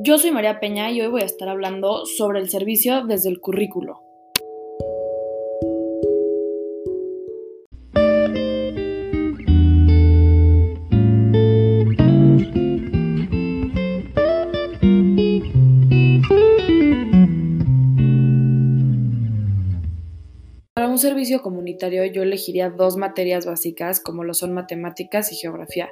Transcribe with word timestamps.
Yo 0.00 0.16
soy 0.16 0.30
María 0.30 0.60
Peña 0.60 0.92
y 0.92 1.00
hoy 1.00 1.08
voy 1.08 1.22
a 1.22 1.24
estar 1.24 1.48
hablando 1.48 2.06
sobre 2.06 2.38
el 2.38 2.48
servicio 2.48 3.04
desde 3.04 3.30
el 3.30 3.40
currículo. 3.40 4.00
Para 20.74 20.86
un 20.86 20.98
servicio 20.98 21.42
comunitario 21.42 22.04
yo 22.04 22.22
elegiría 22.22 22.70
dos 22.70 22.96
materias 22.96 23.46
básicas 23.46 23.98
como 23.98 24.22
lo 24.22 24.32
son 24.32 24.54
matemáticas 24.54 25.32
y 25.32 25.34
geografía. 25.34 25.90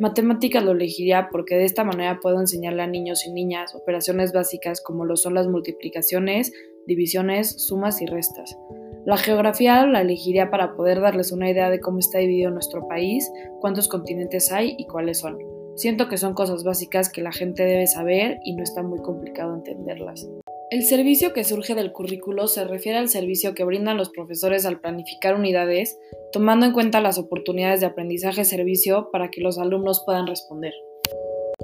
Matemáticas 0.00 0.64
lo 0.64 0.72
elegiría 0.72 1.28
porque 1.30 1.54
de 1.54 1.64
esta 1.64 1.84
manera 1.84 2.18
puedo 2.20 2.40
enseñarle 2.40 2.82
a 2.82 2.88
niños 2.88 3.24
y 3.26 3.32
niñas 3.32 3.76
operaciones 3.76 4.32
básicas 4.32 4.80
como 4.80 5.04
lo 5.04 5.16
son 5.16 5.34
las 5.34 5.46
multiplicaciones, 5.46 6.52
divisiones, 6.84 7.64
sumas 7.68 8.02
y 8.02 8.06
restas. 8.06 8.58
La 9.06 9.16
geografía 9.16 9.86
la 9.86 10.00
elegiría 10.00 10.50
para 10.50 10.74
poder 10.74 11.00
darles 11.00 11.30
una 11.30 11.48
idea 11.48 11.70
de 11.70 11.78
cómo 11.78 12.00
está 12.00 12.18
dividido 12.18 12.50
nuestro 12.50 12.88
país, 12.88 13.30
cuántos 13.60 13.86
continentes 13.86 14.50
hay 14.50 14.74
y 14.78 14.86
cuáles 14.86 15.20
son. 15.20 15.38
Siento 15.76 16.08
que 16.08 16.18
son 16.18 16.34
cosas 16.34 16.64
básicas 16.64 17.08
que 17.08 17.22
la 17.22 17.32
gente 17.32 17.64
debe 17.64 17.86
saber 17.86 18.38
y 18.44 18.56
no 18.56 18.64
está 18.64 18.82
muy 18.82 19.00
complicado 19.00 19.54
entenderlas. 19.54 20.28
El 20.70 20.82
servicio 20.82 21.32
que 21.32 21.44
surge 21.44 21.74
del 21.74 21.92
currículo 21.92 22.48
se 22.48 22.64
refiere 22.64 22.98
al 22.98 23.08
servicio 23.08 23.54
que 23.54 23.64
brindan 23.64 23.96
los 23.98 24.10
profesores 24.10 24.64
al 24.64 24.80
planificar 24.80 25.34
unidades, 25.34 25.98
tomando 26.32 26.64
en 26.66 26.72
cuenta 26.72 27.00
las 27.00 27.18
oportunidades 27.18 27.80
de 27.80 27.86
aprendizaje-servicio 27.86 29.10
para 29.12 29.30
que 29.30 29.42
los 29.42 29.58
alumnos 29.58 30.02
puedan 30.04 30.26
responder. 30.26 30.72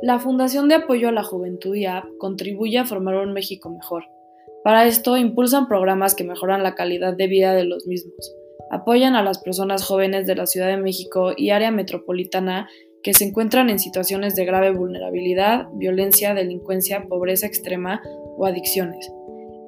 La 0.02 0.18
Fundación 0.18 0.68
de 0.68 0.76
Apoyo 0.76 1.08
a 1.08 1.12
la 1.12 1.24
Juventud 1.24 1.74
IAP 1.74 2.04
contribuye 2.18 2.78
a 2.78 2.84
formar 2.84 3.16
un 3.16 3.32
México 3.32 3.70
mejor. 3.70 4.04
Para 4.62 4.86
esto 4.86 5.16
impulsan 5.16 5.66
programas 5.66 6.14
que 6.14 6.24
mejoran 6.24 6.62
la 6.62 6.74
calidad 6.74 7.16
de 7.16 7.26
vida 7.26 7.54
de 7.54 7.64
los 7.64 7.86
mismos. 7.86 8.34
Apoyan 8.70 9.16
a 9.16 9.22
las 9.22 9.38
personas 9.38 9.84
jóvenes 9.84 10.26
de 10.26 10.36
la 10.36 10.46
Ciudad 10.46 10.68
de 10.68 10.76
México 10.76 11.32
y 11.36 11.50
área 11.50 11.70
metropolitana 11.70 12.68
que 13.02 13.14
se 13.14 13.24
encuentran 13.24 13.70
en 13.70 13.78
situaciones 13.78 14.34
de 14.34 14.44
grave 14.44 14.70
vulnerabilidad, 14.70 15.68
violencia, 15.74 16.34
delincuencia, 16.34 17.06
pobreza 17.08 17.46
extrema 17.46 18.02
o 18.36 18.46
adicciones. 18.46 19.10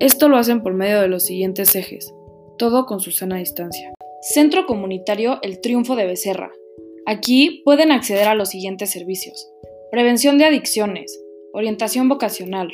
Esto 0.00 0.28
lo 0.28 0.36
hacen 0.36 0.62
por 0.62 0.74
medio 0.74 1.00
de 1.00 1.08
los 1.08 1.24
siguientes 1.24 1.74
ejes, 1.76 2.12
todo 2.58 2.86
con 2.86 3.00
su 3.00 3.10
sana 3.10 3.38
distancia. 3.38 3.92
Centro 4.20 4.66
Comunitario 4.66 5.38
El 5.42 5.60
Triunfo 5.60 5.96
de 5.96 6.06
Becerra. 6.06 6.52
Aquí 7.06 7.62
pueden 7.64 7.90
acceder 7.90 8.28
a 8.28 8.34
los 8.34 8.50
siguientes 8.50 8.90
servicios. 8.90 9.50
Prevención 9.90 10.38
de 10.38 10.44
adicciones, 10.44 11.20
orientación 11.52 12.08
vocacional, 12.08 12.70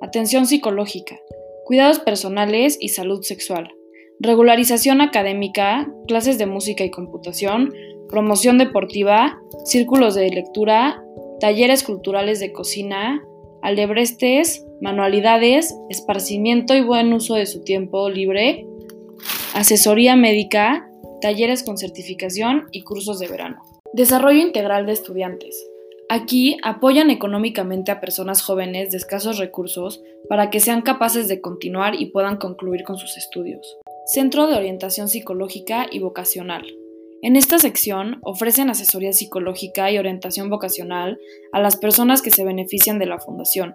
atención 0.00 0.46
psicológica, 0.46 1.20
cuidados 1.64 1.98
personales 1.98 2.78
y 2.80 2.88
salud 2.88 3.22
sexual, 3.22 3.74
regularización 4.20 5.00
académica, 5.00 5.92
clases 6.08 6.38
de 6.38 6.46
música 6.46 6.84
y 6.84 6.90
computación, 6.90 7.72
promoción 8.08 8.58
deportiva, 8.58 9.40
círculos 9.64 10.14
de 10.14 10.30
lectura, 10.30 11.02
talleres 11.40 11.82
culturales 11.82 12.40
de 12.40 12.52
cocina, 12.52 13.22
alebrestes, 13.62 14.64
manualidades, 14.80 15.74
esparcimiento 15.88 16.74
y 16.74 16.82
buen 16.82 17.12
uso 17.12 17.34
de 17.34 17.46
su 17.46 17.62
tiempo 17.62 18.08
libre, 18.08 18.66
asesoría 19.54 20.16
médica, 20.16 20.88
talleres 21.20 21.62
con 21.62 21.78
certificación 21.78 22.66
y 22.72 22.82
cursos 22.82 23.18
de 23.18 23.28
verano. 23.28 23.62
Desarrollo 23.92 24.40
integral 24.40 24.86
de 24.86 24.92
estudiantes. 24.92 25.66
Aquí 26.08 26.56
apoyan 26.62 27.10
económicamente 27.10 27.90
a 27.90 28.00
personas 28.00 28.42
jóvenes 28.42 28.92
de 28.92 28.98
escasos 28.98 29.38
recursos 29.38 30.02
para 30.28 30.50
que 30.50 30.60
sean 30.60 30.82
capaces 30.82 31.26
de 31.26 31.40
continuar 31.40 32.00
y 32.00 32.06
puedan 32.06 32.36
concluir 32.36 32.84
con 32.84 32.96
sus 32.96 33.16
estudios. 33.16 33.76
Centro 34.06 34.46
de 34.46 34.54
Orientación 34.54 35.08
Psicológica 35.08 35.86
y 35.90 35.98
Vocacional. 35.98 36.64
En 37.26 37.34
esta 37.34 37.58
sección 37.58 38.20
ofrecen 38.22 38.70
asesoría 38.70 39.12
psicológica 39.12 39.90
y 39.90 39.98
orientación 39.98 40.48
vocacional 40.48 41.18
a 41.50 41.60
las 41.60 41.76
personas 41.76 42.22
que 42.22 42.30
se 42.30 42.44
benefician 42.44 43.00
de 43.00 43.06
la 43.06 43.18
fundación, 43.18 43.74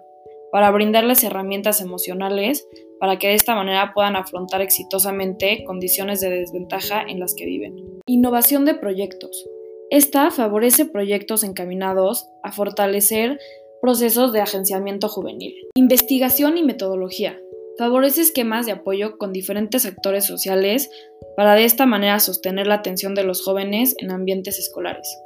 para 0.50 0.70
brindarles 0.70 1.22
herramientas 1.22 1.82
emocionales 1.82 2.66
para 2.98 3.18
que 3.18 3.28
de 3.28 3.34
esta 3.34 3.54
manera 3.54 3.92
puedan 3.92 4.16
afrontar 4.16 4.62
exitosamente 4.62 5.64
condiciones 5.64 6.22
de 6.22 6.30
desventaja 6.30 7.02
en 7.02 7.20
las 7.20 7.34
que 7.34 7.44
viven. 7.44 7.76
Innovación 8.06 8.64
de 8.64 8.72
proyectos. 8.72 9.46
Esta 9.90 10.30
favorece 10.30 10.86
proyectos 10.86 11.44
encaminados 11.44 12.30
a 12.42 12.52
fortalecer 12.52 13.38
procesos 13.82 14.32
de 14.32 14.40
agenciamiento 14.40 15.10
juvenil. 15.10 15.52
Investigación 15.74 16.56
y 16.56 16.62
metodología. 16.62 17.38
Favorece 17.78 18.20
esquemas 18.20 18.66
de 18.66 18.72
apoyo 18.72 19.16
con 19.18 19.32
diferentes 19.32 19.86
actores 19.86 20.26
sociales 20.26 20.90
para 21.36 21.54
de 21.54 21.64
esta 21.64 21.86
manera 21.86 22.20
sostener 22.20 22.66
la 22.66 22.74
atención 22.74 23.14
de 23.14 23.24
los 23.24 23.42
jóvenes 23.42 23.94
en 23.98 24.10
ambientes 24.10 24.58
escolares. 24.58 25.22